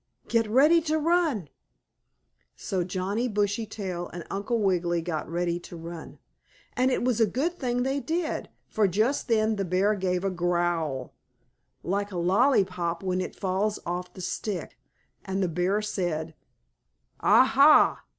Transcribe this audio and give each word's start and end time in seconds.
Get 0.27 0.47
ready 0.49 0.81
to 0.81 0.97
run!" 0.97 1.47
So 2.55 2.83
Johnnie 2.83 3.27
Bushytail 3.27 4.07
and 4.07 4.25
Uncle 4.31 4.59
Wiggily 4.59 4.99
got 5.03 5.29
ready 5.29 5.59
to 5.59 5.75
run. 5.77 6.17
And 6.75 6.89
it 6.89 7.03
was 7.03 7.21
a 7.21 7.27
good 7.27 7.59
thing 7.59 7.83
they 7.83 7.99
did, 7.99 8.49
for 8.67 8.87
just 8.87 9.27
then 9.27 9.57
the 9.57 9.63
bear 9.63 9.93
gave 9.93 10.23
a 10.23 10.31
growl, 10.31 11.13
like 11.83 12.11
a 12.11 12.17
lollypop 12.17 13.03
when 13.03 13.21
it 13.21 13.35
falls 13.35 13.77
off 13.85 14.11
the 14.15 14.21
stick, 14.21 14.75
and 15.23 15.43
the 15.43 15.47
bear 15.47 15.83
said: 15.83 16.33
"Ah, 17.19 17.45
ha! 17.45 18.01